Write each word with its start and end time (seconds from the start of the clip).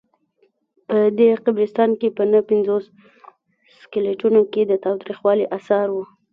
په 0.87 0.97
دې 1.17 1.29
قبرستان 1.45 1.89
کې 1.99 2.07
په 2.17 2.23
نههپنځوس 2.31 2.85
سکلیټونو 3.81 4.41
کې 4.51 4.61
د 4.65 4.73
تاوتریخوالي 4.85 5.45
آثار 5.57 5.87
وو. 5.91 6.03